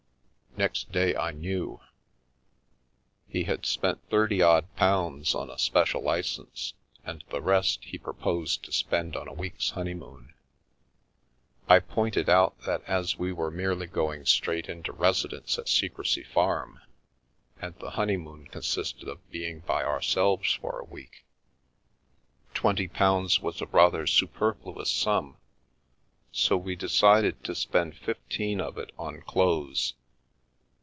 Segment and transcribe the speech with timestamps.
[0.57, 1.79] Next day I knew.
[3.29, 6.73] He had spent thirty odd pounds on a special licence,
[7.05, 10.33] and the rest he proposed to spend on a week's honeymoon.
[11.69, 16.81] I pointed out that as we were merely going straight into residence at Secrecy Farm,
[17.61, 21.23] and the honeymoon con sisted of being by ourselves for a week,
[22.53, 25.37] twenty pounds was a rather superfluous sum,
[26.33, 29.93] so we decided to spend fifteen of it on clothes.